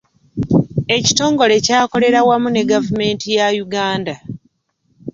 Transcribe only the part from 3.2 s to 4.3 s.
ya Uganda.